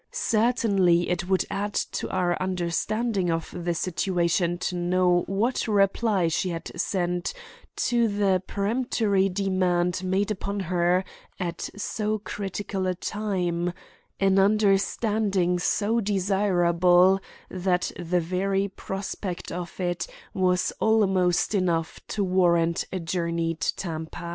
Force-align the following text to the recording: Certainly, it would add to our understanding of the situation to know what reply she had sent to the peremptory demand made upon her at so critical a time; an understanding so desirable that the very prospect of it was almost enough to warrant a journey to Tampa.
Certainly, 0.11 1.09
it 1.11 1.29
would 1.29 1.45
add 1.51 1.75
to 1.75 2.09
our 2.09 2.35
understanding 2.41 3.29
of 3.29 3.53
the 3.55 3.75
situation 3.75 4.57
to 4.57 4.75
know 4.75 5.21
what 5.27 5.67
reply 5.67 6.27
she 6.27 6.49
had 6.49 6.71
sent 6.75 7.35
to 7.75 8.07
the 8.07 8.41
peremptory 8.47 9.29
demand 9.29 10.03
made 10.03 10.31
upon 10.31 10.61
her 10.61 11.03
at 11.39 11.69
so 11.77 12.17
critical 12.17 12.87
a 12.87 12.95
time; 12.95 13.73
an 14.19 14.39
understanding 14.39 15.59
so 15.59 15.99
desirable 16.01 17.19
that 17.51 17.91
the 17.95 18.19
very 18.19 18.69
prospect 18.69 19.51
of 19.51 19.79
it 19.79 20.07
was 20.33 20.71
almost 20.79 21.53
enough 21.53 21.99
to 22.07 22.23
warrant 22.23 22.85
a 22.91 22.99
journey 22.99 23.53
to 23.53 23.75
Tampa. 23.75 24.29